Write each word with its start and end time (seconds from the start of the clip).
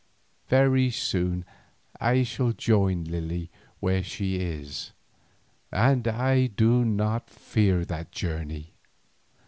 Very 0.47 0.89
soon 0.89 1.45
I 1.99 2.23
shall 2.23 2.53
join 2.53 3.03
Lily 3.03 3.51
where 3.79 4.01
she 4.03 4.37
is, 4.37 4.93
and 5.71 6.07
I 6.07 6.47
do 6.47 6.83
not 6.83 7.29
fear 7.29 7.85
that 7.85 8.11
journey. 8.11 8.73